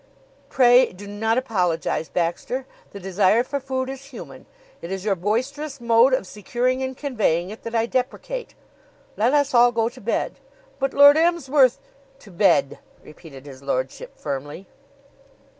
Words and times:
"Pray 0.49 0.91
do 0.93 1.05
not 1.05 1.37
apologize, 1.37 2.09
Baxter. 2.09 2.65
The 2.89 2.99
desire 2.99 3.43
for 3.43 3.59
food 3.59 3.87
is 3.87 4.05
human. 4.05 4.47
It 4.81 4.91
is 4.91 5.05
your 5.05 5.13
boisterous 5.13 5.79
mode 5.79 6.13
of 6.15 6.25
securing 6.25 6.81
and 6.81 6.97
conveying 6.97 7.51
it 7.51 7.61
that 7.61 7.75
I 7.75 7.85
deprecate. 7.85 8.55
Let 9.15 9.35
us 9.35 9.53
all 9.53 9.71
go 9.71 9.89
to 9.89 10.01
bed." 10.01 10.39
"But, 10.79 10.95
Lord 10.95 11.17
Emsworth" 11.17 11.77
"To 12.21 12.31
bed!" 12.31 12.79
repeated 13.03 13.45
his 13.45 13.61
lordship 13.61 14.17
firmly. 14.17 14.65